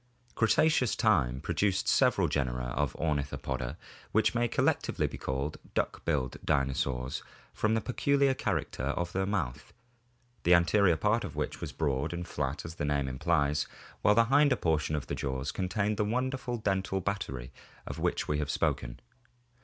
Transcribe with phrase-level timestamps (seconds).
[0.33, 3.77] Cretaceous time produced several genera of Ornithopoda,
[4.11, 7.21] which may collectively be called duck billed dinosaurs
[7.53, 9.73] from the peculiar character of the mouth,
[10.41, 13.67] the anterior part of which was broad and flat as the name implies
[14.01, 17.51] while the hinder portion of the jaws con tained the wonderful dental battery
[17.85, 18.99] of which we have spoken.